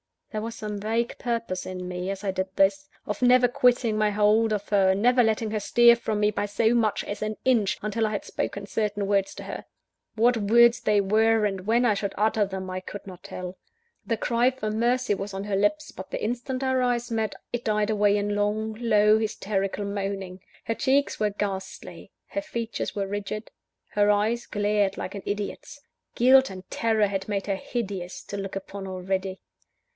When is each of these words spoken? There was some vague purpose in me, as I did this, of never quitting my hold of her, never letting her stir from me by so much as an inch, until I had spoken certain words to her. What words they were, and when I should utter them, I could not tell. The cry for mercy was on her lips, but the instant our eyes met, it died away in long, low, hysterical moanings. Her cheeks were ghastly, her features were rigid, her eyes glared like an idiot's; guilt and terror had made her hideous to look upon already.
There 0.31 0.41
was 0.41 0.55
some 0.55 0.79
vague 0.79 1.15
purpose 1.19 1.65
in 1.65 1.87
me, 1.89 2.09
as 2.09 2.23
I 2.23 2.31
did 2.31 2.47
this, 2.55 2.87
of 3.05 3.21
never 3.21 3.47
quitting 3.47 3.97
my 3.97 4.09
hold 4.09 4.51
of 4.53 4.69
her, 4.69 4.95
never 4.95 5.21
letting 5.21 5.51
her 5.51 5.59
stir 5.59 5.93
from 5.95 6.21
me 6.21 6.31
by 6.31 6.45
so 6.47 6.73
much 6.73 7.03
as 7.03 7.21
an 7.21 7.35
inch, 7.45 7.77
until 7.83 8.07
I 8.07 8.11
had 8.11 8.25
spoken 8.25 8.65
certain 8.65 9.05
words 9.07 9.35
to 9.35 9.43
her. 9.43 9.65
What 10.15 10.37
words 10.37 10.79
they 10.79 11.01
were, 11.01 11.45
and 11.45 11.67
when 11.67 11.85
I 11.85 11.93
should 11.95 12.15
utter 12.17 12.45
them, 12.45 12.67
I 12.69 12.79
could 12.79 13.05
not 13.05 13.23
tell. 13.23 13.57
The 14.07 14.17
cry 14.17 14.49
for 14.49 14.71
mercy 14.71 15.13
was 15.13 15.33
on 15.35 15.43
her 15.43 15.55
lips, 15.55 15.91
but 15.91 16.09
the 16.11 16.23
instant 16.23 16.63
our 16.63 16.81
eyes 16.81 17.11
met, 17.11 17.35
it 17.53 17.65
died 17.65 17.89
away 17.91 18.17
in 18.17 18.33
long, 18.33 18.73
low, 18.79 19.19
hysterical 19.19 19.85
moanings. 19.85 20.39
Her 20.63 20.73
cheeks 20.75 21.19
were 21.19 21.29
ghastly, 21.29 22.09
her 22.29 22.41
features 22.41 22.95
were 22.95 23.05
rigid, 23.05 23.51
her 23.91 24.09
eyes 24.09 24.47
glared 24.47 24.97
like 24.97 25.13
an 25.13 25.23
idiot's; 25.25 25.81
guilt 26.15 26.49
and 26.49 26.67
terror 26.71 27.07
had 27.07 27.27
made 27.27 27.45
her 27.47 27.55
hideous 27.57 28.23
to 28.23 28.37
look 28.37 28.55
upon 28.55 28.87
already. 28.87 29.41